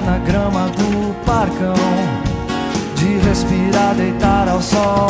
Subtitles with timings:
[0.00, 1.74] Na grama do parcão,
[2.94, 5.08] de respirar, deitar ao sol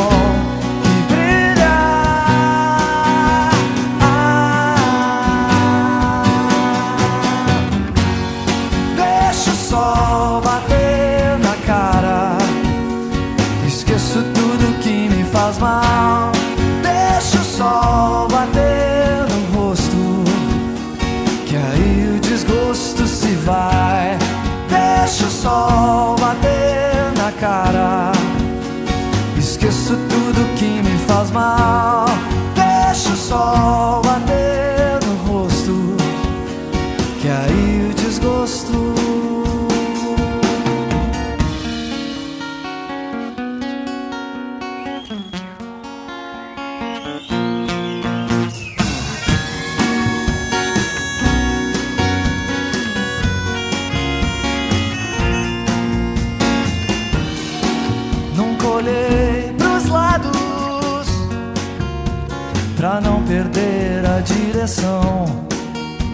[63.01, 65.25] não perder a direção,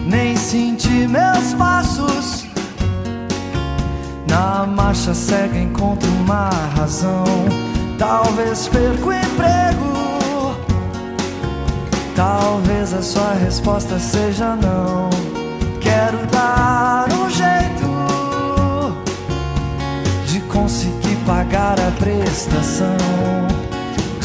[0.05, 2.45] nem senti meus passos.
[4.27, 7.23] Na marcha cega encontro uma razão.
[7.97, 10.55] Talvez perca o emprego,
[12.15, 15.09] talvez a sua resposta seja não.
[15.79, 17.85] Quero dar um jeito
[20.27, 22.97] de conseguir pagar a prestação,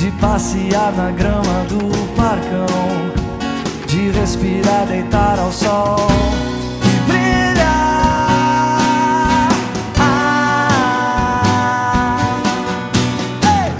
[0.00, 1.78] de passear na grama do
[2.16, 2.64] parcão,
[3.86, 6.08] de respirar, deitar ao sol
[6.82, 7.60] e brilhar.
[13.44, 13.72] Ei!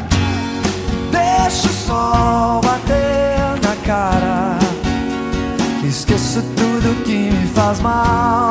[1.10, 4.58] Deixa o sol bater na cara.
[5.82, 8.49] Esqueço tudo que me faz mal.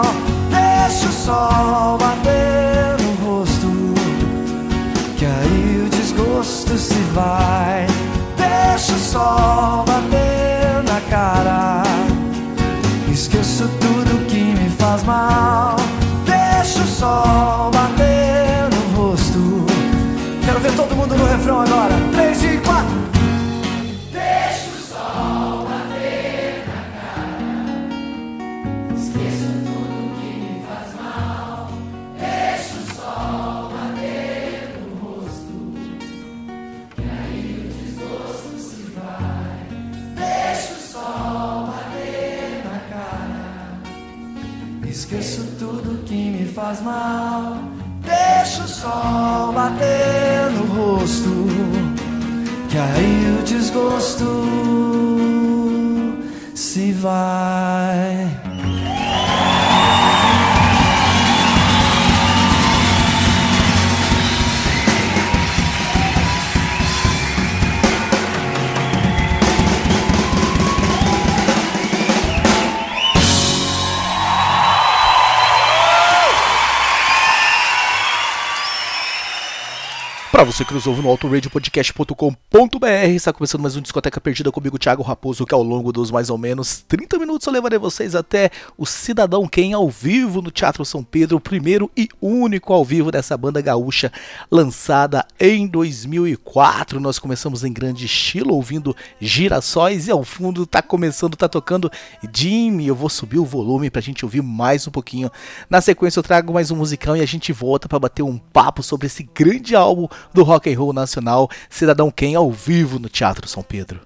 [80.40, 85.04] Para você que nos ouve no autoradiopodcast.com.br, está começando mais um Discoteca Perdida comigo, Thiago
[85.04, 88.86] Raposo, que ao longo dos mais ou menos 30 minutos eu levarei vocês até o
[88.86, 93.36] Cidadão Quem ao vivo no Teatro São Pedro, o primeiro e único ao vivo dessa
[93.36, 94.14] banda gaúcha,
[94.50, 97.02] lançada em 2004.
[97.02, 101.92] Nós começamos em grande estilo, ouvindo Girassóis e ao fundo tá começando, tá tocando
[102.34, 102.88] Jimmy.
[102.88, 105.30] Eu vou subir o volume pra gente ouvir mais um pouquinho.
[105.70, 108.82] Na sequência eu trago mais um musicão e a gente volta para bater um papo
[108.82, 113.48] sobre esse grande álbum do rock and roll nacional, Cidadão Quem ao vivo no Teatro
[113.48, 114.02] São Pedro.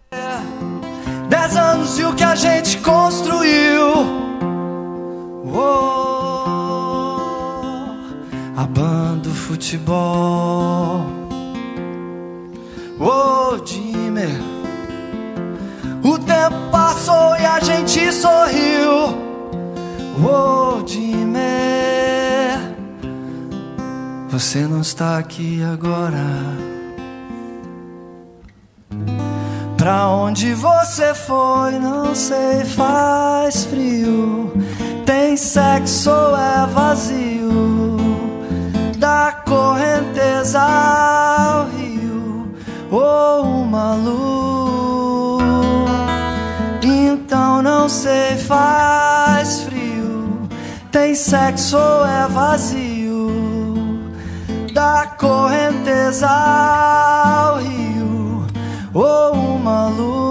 [1.30, 4.24] Dez anos e o que a gente construiu.
[5.46, 6.46] Oh,
[8.56, 11.06] abando futebol.
[13.00, 14.54] Oh, Jimmy.
[16.04, 19.18] O tempo passou e a gente sorriu.
[20.24, 21.23] Oh, Jimmy.
[24.34, 26.18] Você não está aqui agora.
[29.78, 34.52] Pra onde você foi, não sei, faz frio.
[35.06, 37.96] Tem sexo ou é vazio?
[38.98, 42.56] Da correnteza ao rio
[42.90, 45.44] ou uma luz.
[46.82, 50.50] Então não sei, faz frio.
[50.92, 52.83] Tem sexo ou é vazio?
[54.84, 58.46] Da correnteza ao rio
[58.94, 60.23] ou uma luz.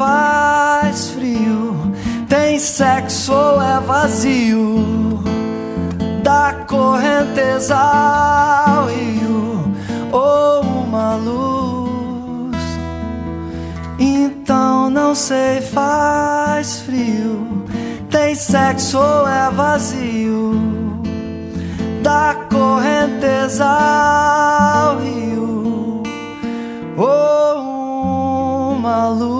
[0.00, 1.92] Faz frio.
[2.26, 5.22] Tem sexo ou é vazio?
[6.22, 9.74] Da correnteza ao rio
[10.10, 12.56] ou uma luz.
[13.98, 17.66] Então não sei, faz frio.
[18.10, 20.58] Tem sexo ou é vazio?
[22.02, 26.02] Da correnteza ao rio
[26.96, 29.39] ou uma luz.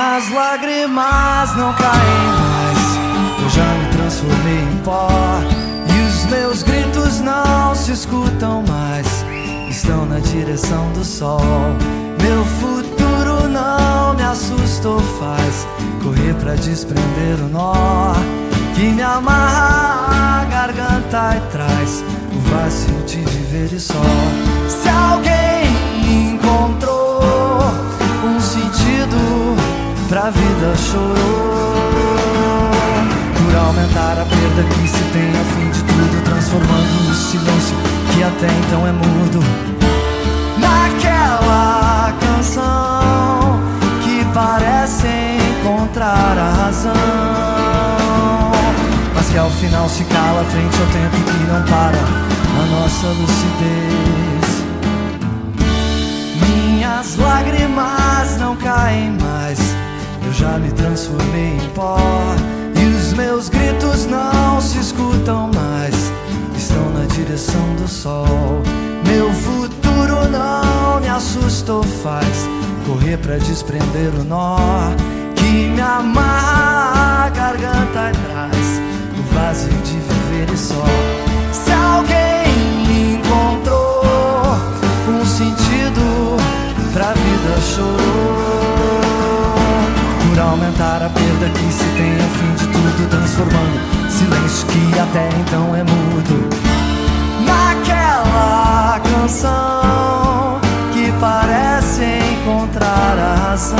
[0.00, 3.42] Minhas lágrimas não caem mais.
[3.42, 5.08] Eu já me transformei em pó.
[5.94, 9.06] E os meus gritos não se escutam mais.
[9.68, 11.42] Estão na direção do sol.
[12.22, 15.68] Meu futuro não me assusta ou faz
[16.02, 18.14] correr pra desprender o nó
[18.74, 22.02] que me amarra a garganta e traz
[22.32, 24.00] o vazio de viver e só.
[24.66, 27.20] Se alguém encontrou
[28.24, 29.39] um sentido
[30.10, 31.14] pra vida chorou.
[33.38, 37.76] Por aumentar a perda que se tem a fim de tudo transformando o silêncio
[38.12, 39.40] que até então é mudo
[40.58, 43.60] naquela canção
[44.02, 45.06] que parece
[45.60, 46.92] encontrar a razão,
[49.14, 51.98] mas que ao final se cala frente ao tempo que não para
[52.58, 54.50] a nossa lucidez.
[56.48, 59.58] Minhas lágrimas não caem mais,
[60.40, 61.98] já me transformei em pó.
[62.74, 65.94] E os meus gritos não se escutam mais,
[66.56, 68.62] estão na direção do sol.
[69.06, 72.48] Meu futuro não me assusta ou faz
[72.86, 74.56] correr pra desprender o nó
[75.36, 78.80] que me amarra a garganta atrás
[79.18, 81.29] o vazio de viver e só.
[90.80, 95.76] Aumentar a perda que se tem a fim de tudo transformando silêncio que até então
[95.76, 96.48] é mudo
[97.44, 100.58] naquela canção
[100.92, 103.76] que parece encontrar a razão,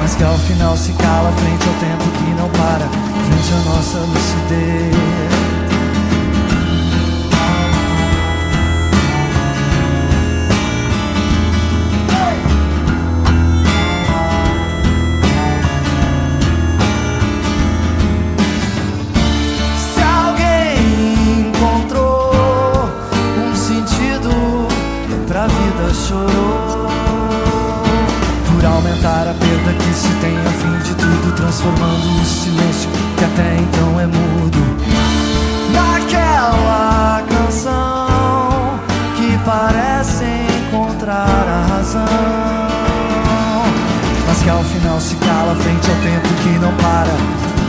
[0.00, 2.86] mas que ao final se cala frente ao tempo que não para,
[3.26, 5.35] frente à nossa lucidez.
[29.96, 34.58] Se tem ao fim de tudo, transformando o silêncio que até então é mudo
[35.72, 38.78] naquela canção
[39.16, 40.24] que parece
[40.68, 42.04] encontrar a razão,
[44.26, 47.16] mas que ao final se cala frente ao tempo que não para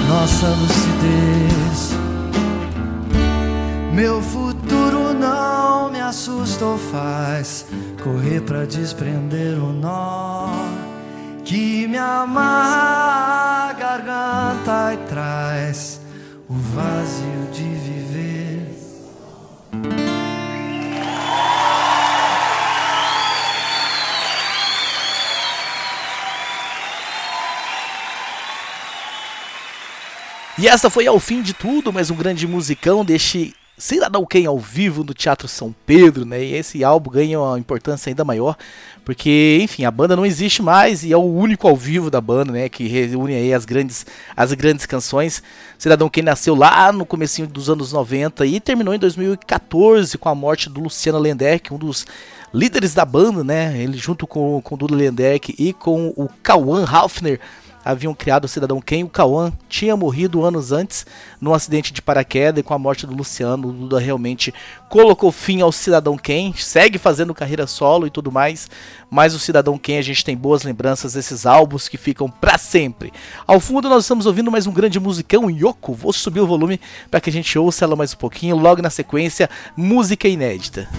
[0.09, 1.97] nossa lucidez.
[3.93, 7.65] Meu futuro não me assusta ou faz
[8.03, 10.76] correr pra desprender o nó
[11.47, 16.01] que me amarra a garganta e traz
[16.49, 18.67] o vazio de viver.
[30.59, 34.57] E essa foi ao fim de tudo, mais um grande musicão deste Cidadão Quem ao
[34.57, 36.43] vivo no Teatro São Pedro, né?
[36.43, 38.57] E esse álbum ganha uma importância ainda maior,
[39.05, 42.51] porque, enfim, a banda não existe mais e é o único ao vivo da banda,
[42.51, 42.69] né?
[42.69, 44.03] Que reúne aí as grandes,
[44.35, 45.43] as grandes canções.
[45.77, 50.33] Cidadão Quem nasceu lá no comecinho dos anos 90 e terminou em 2014 com a
[50.33, 52.07] morte do Luciano Lendeck, um dos
[52.51, 53.79] líderes da banda, né?
[53.79, 57.39] Ele junto com, com o Dudu Lendeck e com o Cauã Halfner
[57.87, 59.03] haviam criado o Cidadão Ken.
[59.03, 61.05] O Cauã tinha morrido anos antes
[61.39, 64.53] num acidente de paraquedas e com a morte do Luciano, o Duda realmente
[64.89, 68.69] colocou fim ao Cidadão Ken, segue fazendo carreira solo e tudo mais,
[69.09, 73.13] mas o Cidadão Ken a gente tem boas lembranças desses álbuns que ficam para sempre.
[73.45, 76.79] Ao fundo nós estamos ouvindo mais um grande musicão, Yoko, vou subir o volume
[77.09, 80.89] para que a gente ouça ela mais um pouquinho, logo na sequência, música inédita.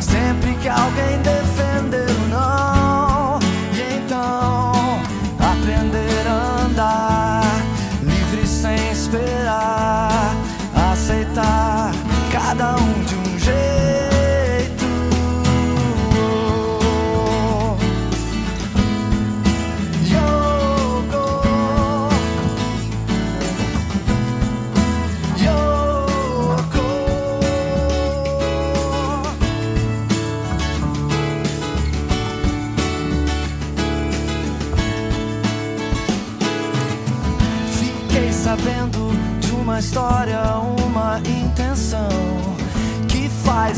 [0.00, 1.43] Sempre que alguém defender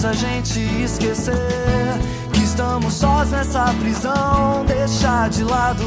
[0.07, 1.35] a gente esquecer
[2.33, 4.65] que estamos sós nessa prisão.
[4.67, 5.85] Deixar de lado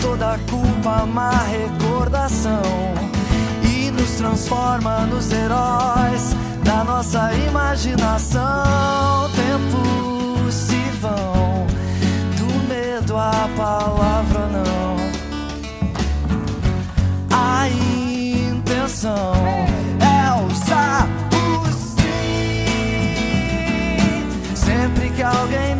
[0.00, 2.62] toda a culpa, má recordação
[3.62, 8.40] e nos transforma nos heróis da nossa imaginação.
[9.34, 11.66] Tempos se vão
[12.36, 14.92] do medo à palavra não
[17.30, 19.51] a intenção
[25.22, 25.71] Sempre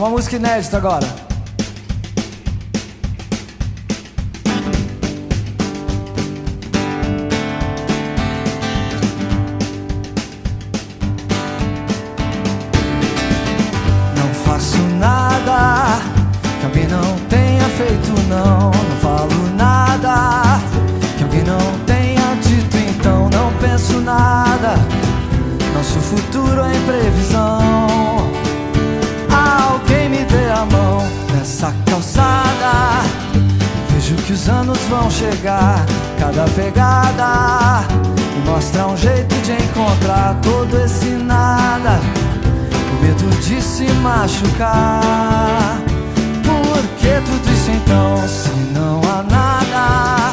[0.00, 1.06] Uma música inédita agora.
[14.16, 16.00] Não faço nada
[16.60, 18.70] que alguém não tenha feito, não.
[18.70, 20.62] Não falo nada
[21.18, 24.76] que alguém não tenha dito, então não penso nada.
[25.74, 27.49] Nosso futuro é imprevisão.
[31.50, 33.02] Nessa calçada.
[33.90, 35.84] Vejo que os anos vão chegar,
[36.18, 37.84] cada pegada
[38.36, 42.00] me mostra um jeito de encontrar todo esse nada.
[42.92, 45.76] O medo de se machucar.
[46.44, 50.32] Por que tudo isso então, se não há nada?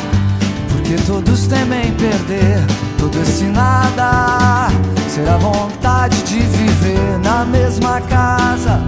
[0.69, 2.63] Porque todos temem perder
[2.97, 4.69] Todo esse nada
[5.09, 8.81] será vontade de viver na mesma casa,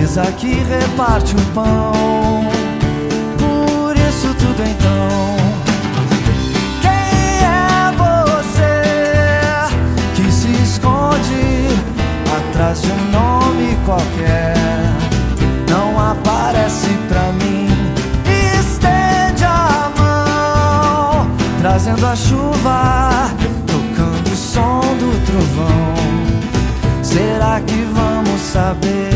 [0.00, 1.92] mesa que reparte o pão.
[3.38, 5.36] Por isso tudo então.
[6.80, 6.90] Quem
[7.44, 8.80] é você
[10.14, 11.68] que se esconde
[12.34, 14.54] atrás de um nome qualquer?
[15.68, 17.68] Não aparece pra mim.
[18.58, 21.30] Estende a mão,
[21.60, 23.30] trazendo a chuva,
[23.66, 25.94] tocando o som do trovão.
[27.02, 29.09] Será que vamos saber?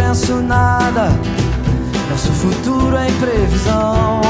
[0.00, 1.08] Penso nada.
[2.10, 4.20] Nosso futuro é imprevisão.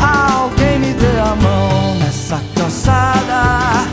[0.00, 3.86] Alguém me dê a mão nessa calçada.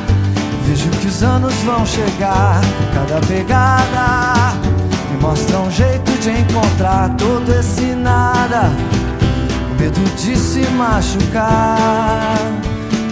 [0.65, 2.59] Vejo que os anos vão chegar.
[2.93, 4.57] Cada pegada
[5.11, 8.71] me mostra um jeito de encontrar todo esse nada.
[9.71, 12.37] O medo de se machucar.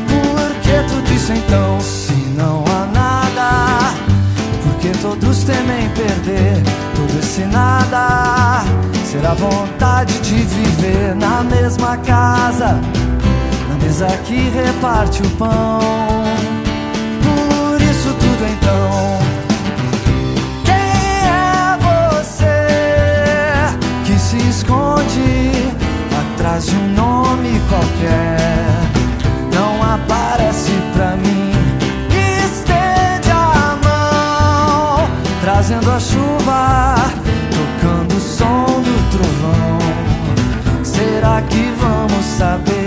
[0.07, 2.98] Por que tudo isso então, se não há nada?
[4.81, 6.63] Porque todos temem perder
[6.95, 8.63] todo esse nada.
[9.03, 12.79] Será vontade de viver na mesma casa,
[13.67, 15.81] na mesa que reparte o pão.
[17.21, 19.19] Por isso tudo então.
[20.63, 22.55] Quem é você
[24.05, 25.73] que se esconde
[26.37, 28.37] atrás de um nome qualquer?
[29.53, 31.38] Não aparece pra mim.
[35.69, 36.95] Trazendo a chuva,
[37.51, 40.83] tocando o som do trovão.
[40.83, 42.78] Será que vamos saber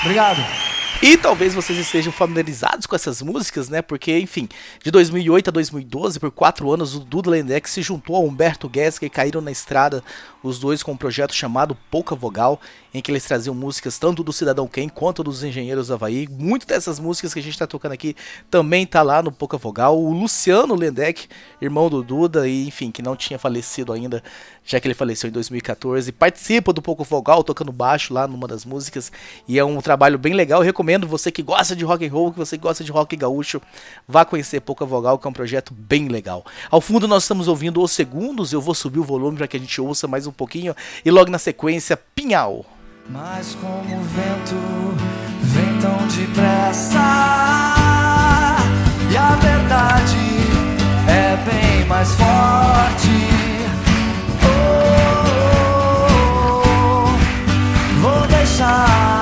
[0.00, 0.40] Obrigado.
[1.02, 3.80] E talvez vocês estejam familiarizados com essas músicas, né?
[3.80, 4.46] Porque, enfim,
[4.84, 9.06] de 2008 a 2012, por quatro anos, o Duda Lendex se juntou a Humberto Gessinger
[9.06, 10.04] e caíram na estrada,
[10.42, 12.60] os dois com um projeto chamado Pouca Vogal,
[12.92, 16.28] em que eles traziam músicas tanto do Cidadão Ken quanto dos Engenheiros do Havaí.
[16.28, 18.14] Muito dessas músicas que a gente tá tocando aqui
[18.50, 19.98] também tá lá no Pouca Vogal.
[19.98, 21.28] O Luciano Lendeck,
[21.62, 24.22] irmão do Duda, e enfim, que não tinha falecido ainda,
[24.64, 28.64] já que ele faleceu em 2014, participa do Pouca Vogal, tocando baixo lá numa das
[28.64, 29.10] músicas,
[29.48, 30.60] e é um trabalho bem legal.
[30.60, 33.16] Eu recomendo você que gosta de rock and roll, que você que gosta de rock
[33.16, 33.60] gaúcho,
[34.06, 36.44] vá conhecer Pouca Vogal, que é um projeto bem legal.
[36.70, 39.60] Ao fundo nós estamos ouvindo Os Segundos, eu vou subir o volume para que a
[39.60, 42.64] gente ouça mais um pouquinho, e logo na sequência, Pinhal.
[43.08, 44.54] Mas como o vento
[45.42, 47.00] vem tão depressa
[49.10, 50.16] E a verdade
[51.08, 53.39] é bem mais forte
[58.60, 59.19] Vou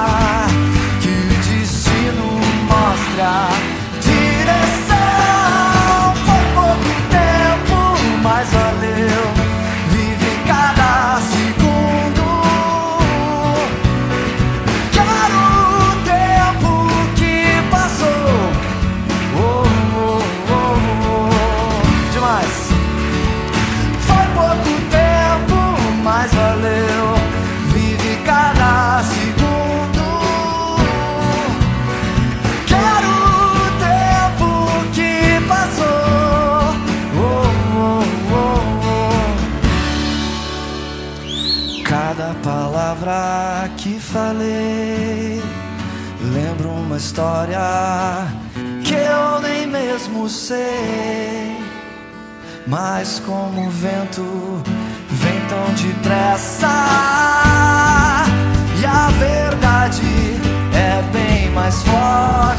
[47.18, 48.28] história
[48.84, 51.58] que eu nem mesmo sei.
[52.64, 54.62] Mas como o vento
[55.10, 56.68] vem tão depressa
[58.80, 60.06] e a verdade
[60.72, 62.57] é bem mais forte.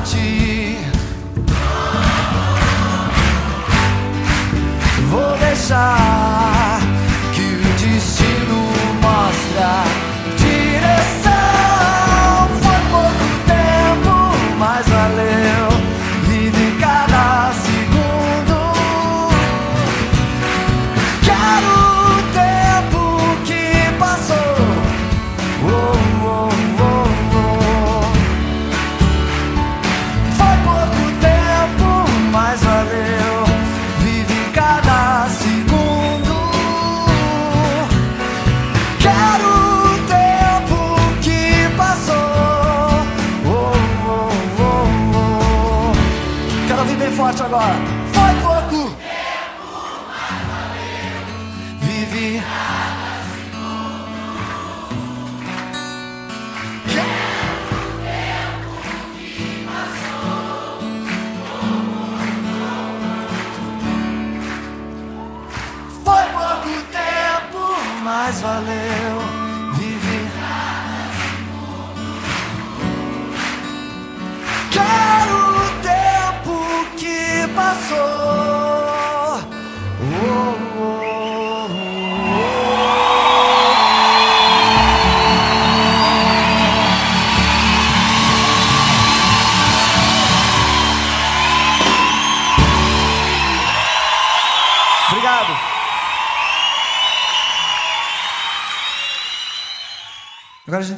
[68.29, 68.98] faz valer.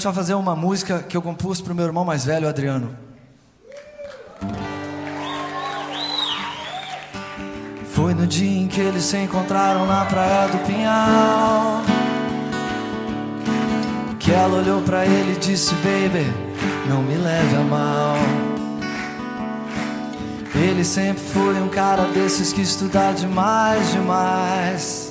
[0.01, 2.97] Gente vai fazer uma música que eu compus pro meu irmão mais velho, Adriano.
[7.91, 11.83] Foi no dia em que eles se encontraram na praia do Pinhal.
[14.17, 16.25] Que ela olhou pra ele e disse: Baby,
[16.89, 18.15] não me leve a mal.
[20.55, 25.10] Ele sempre foi um cara desses que estuda demais, demais.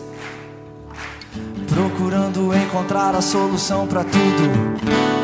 [1.70, 5.19] Procurando encontrar a solução pra tudo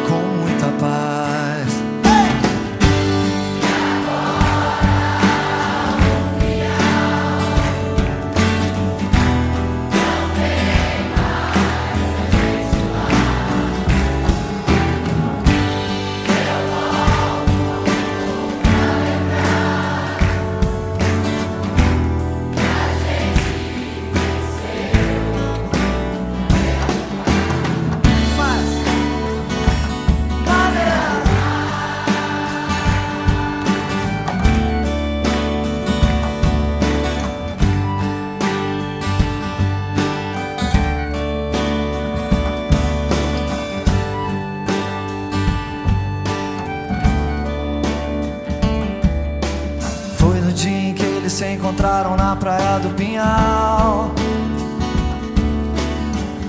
[51.77, 54.11] encontraram na praia do Pinhal.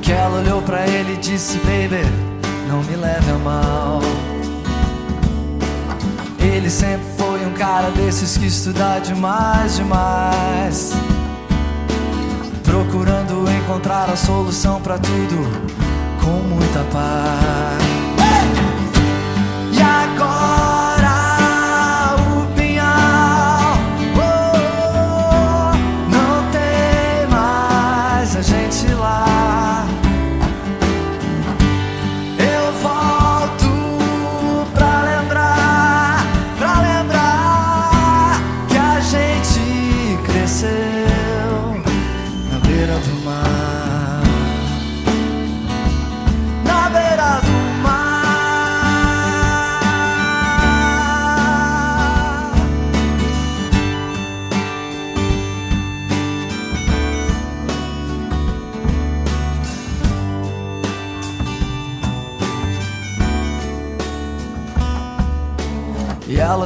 [0.02, 2.02] Que ela olhou pra ele e disse: Baby,
[2.70, 4.00] não me leve a mal.
[6.40, 10.94] Ele sempre foi um cara desses que estuda demais, demais.
[12.64, 15.46] Procurando encontrar a solução pra tudo
[16.22, 17.97] com muita paz.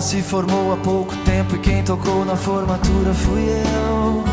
[0.01, 4.23] Se formou há pouco tempo e quem tocou na formatura fui eu.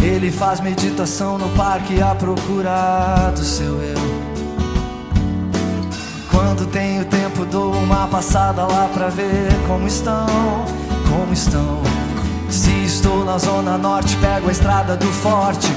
[0.00, 3.98] Ele faz meditação no parque à procura do seu eu.
[6.30, 10.26] Quando tenho tempo dou uma passada lá pra ver como estão,
[11.10, 11.82] como estão.
[12.48, 15.68] Se estou na zona norte pego a estrada do forte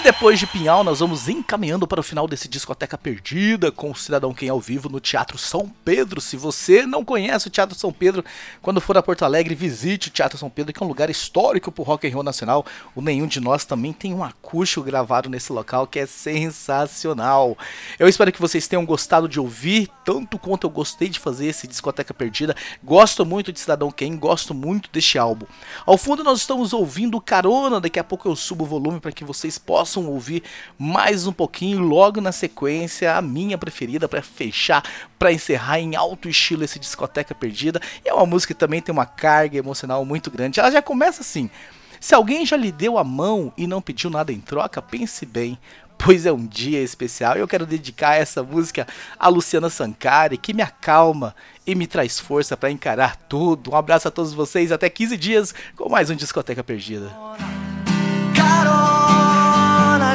[0.00, 3.94] E depois de Pinhal, nós vamos encaminhando para o final desse Discoteca Perdida com o
[3.94, 6.22] Cidadão Quem ao vivo no Teatro São Pedro.
[6.22, 8.24] Se você não conhece o Teatro São Pedro,
[8.62, 11.70] quando for a Porto Alegre, visite o Teatro São Pedro, que é um lugar histórico
[11.70, 12.64] para o rock and roll nacional.
[12.96, 17.58] O Nenhum de Nós também tem um acústico gravado nesse local que é sensacional.
[17.98, 21.68] Eu espero que vocês tenham gostado de ouvir, tanto quanto eu gostei de fazer esse
[21.68, 22.56] Discoteca Perdida.
[22.82, 25.44] Gosto muito de Cidadão Quem, gosto muito deste álbum.
[25.84, 29.24] Ao fundo nós estamos ouvindo Carona, daqui a pouco eu subo o volume para que
[29.26, 30.44] vocês possam possam ouvir
[30.78, 34.84] mais um pouquinho logo na sequência a minha preferida para fechar,
[35.18, 37.80] para encerrar em alto estilo esse discoteca perdida.
[38.04, 40.60] E é uma música que também tem uma carga emocional muito grande.
[40.60, 41.50] Ela já começa assim:
[41.98, 45.58] se alguém já lhe deu a mão e não pediu nada em troca, pense bem,
[45.98, 48.86] pois é um dia especial eu quero dedicar essa música
[49.18, 51.34] a Luciana Sankari, que me acalma
[51.66, 53.72] e me traz força para encarar tudo.
[53.72, 57.10] Um abraço a todos vocês, até 15 dias com mais um Discoteca Perdida.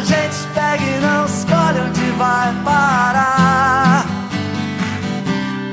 [0.05, 4.05] Gente pega e não escolhe onde vai parar.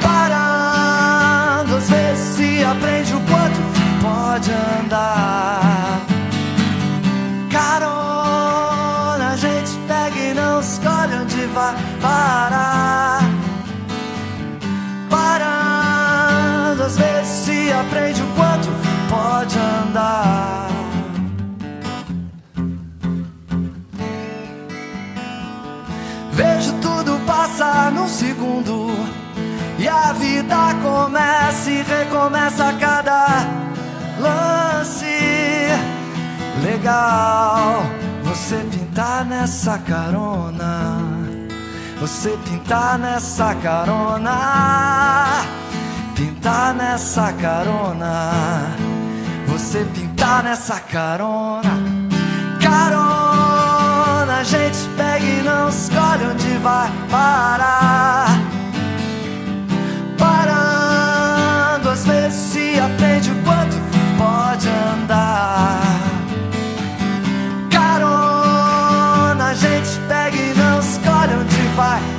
[0.01, 3.61] Parando, às vezes se aprende o quanto
[4.01, 6.01] pode andar.
[7.51, 12.52] Carona, a gente pega e não escolhe onde vai parar.
[28.13, 28.91] Segundo.
[29.79, 33.27] E a vida começa e recomeça a cada
[34.21, 35.07] lance.
[36.63, 37.83] Legal,
[38.23, 40.99] você pintar nessa carona.
[42.01, 44.37] Você pintar nessa carona.
[46.15, 48.31] Pintar nessa carona.
[49.49, 51.71] Você pintar nessa carona.
[52.63, 53.02] Carona,
[55.23, 58.27] gente pega e não escolhe onde vai parar.
[60.19, 63.77] Parando, às vezes se aprende o quanto
[64.19, 65.81] pode andar.
[67.71, 72.12] Carona, a gente pega e não escolhe onde vai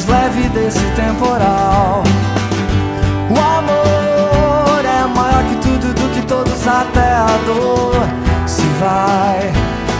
[0.00, 2.02] nos leve desse temporal.
[3.28, 7.94] O amor é maior que tudo, do que todos, até a dor
[8.46, 9.52] se vai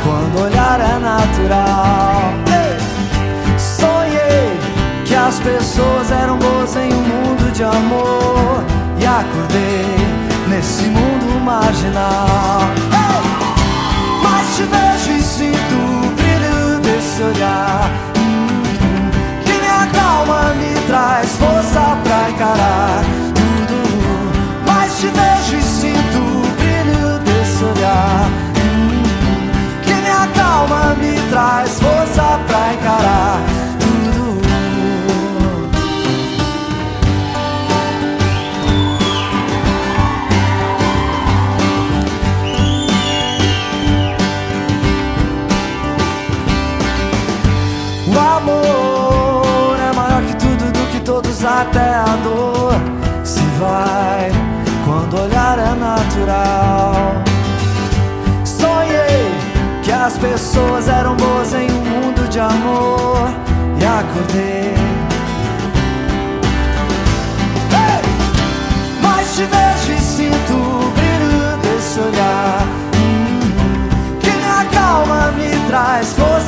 [0.05, 2.33] quando olhar é natural.
[2.49, 3.59] Ei!
[3.59, 4.59] Sonhei
[5.05, 8.65] que as pessoas eram boas em um mundo de amor
[8.99, 9.97] e acordei
[10.49, 12.61] nesse mundo marginal.
[14.23, 18.10] Mas te vejo e sinto o brilho desse olhar
[20.31, 23.03] acalma, me traz força pra encarar
[23.35, 24.63] tudo.
[24.67, 28.29] Mas te vejo e sinto o brilho desse olhar
[29.83, 33.50] que me acalma, me traz força pra encarar
[51.61, 52.73] até a dor
[53.23, 54.31] se vai
[54.85, 57.23] quando olhar é natural.
[58.45, 59.31] Sonhei
[59.83, 63.29] que as pessoas eram boas em um mundo de amor
[63.79, 64.75] e acordei.
[67.89, 68.03] Ei!
[69.03, 72.63] Mas te vejo e sinto o brilho desse olhar
[72.97, 76.40] hum, que me acalma, me traz vocês.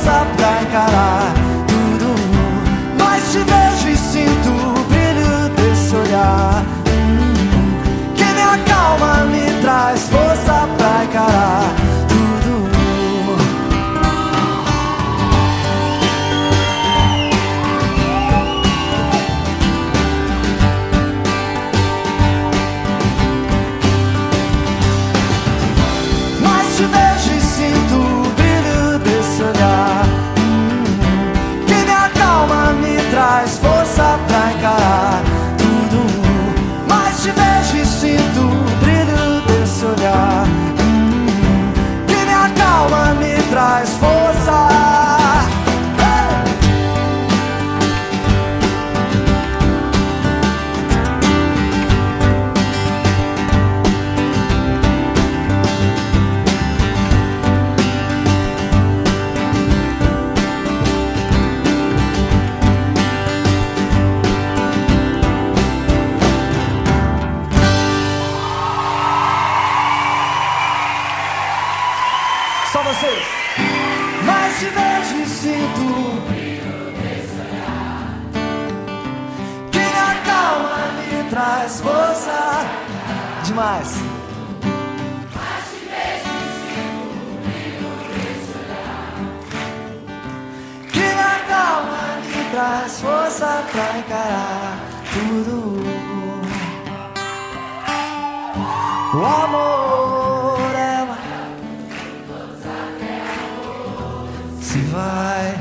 [105.43, 105.59] Vai.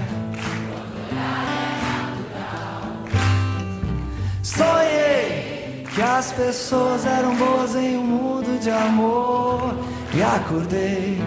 [4.43, 9.75] Sonhei que as pessoas eram boas em um mundo de amor
[10.15, 11.21] e acordei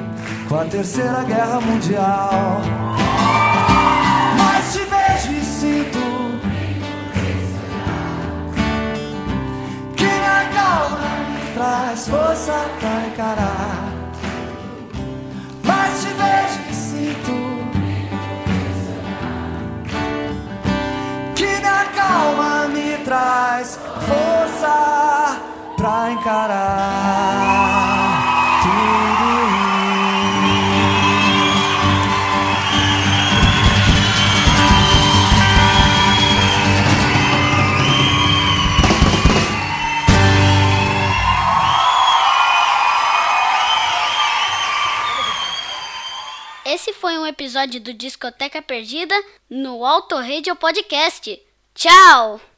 [0.47, 2.61] com a terceira guerra mundial.
[4.37, 6.05] Mas te vejo e sinto
[9.95, 13.84] que a calma me traz força pra encarar.
[22.15, 25.41] Calma me traz força
[25.75, 27.41] pra encarar
[28.63, 29.25] tudo.
[46.65, 49.15] Esse foi um episódio do Discoteca Perdida
[49.49, 51.44] no Auto Radio Podcast.
[51.75, 52.39] Ciao.